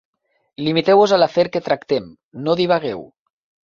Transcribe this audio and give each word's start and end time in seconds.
Limiteu-vos 0.67 1.13
a 1.13 1.21
l'afer 1.21 1.47
que 1.53 1.63
tractem: 1.71 2.11
no 2.45 2.61
divagueu. 2.65 3.09